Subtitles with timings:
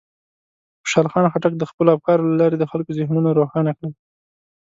[0.81, 3.91] خوشحال خان خټک د خپلو افکارو له لارې د خلکو ذهنونه روښانه کړل.